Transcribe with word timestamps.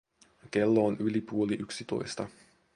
Kello 0.51 0.81
on 0.87 0.97
yli 0.99 1.21
puoli 1.21 1.53
yksitoista. 1.55 2.27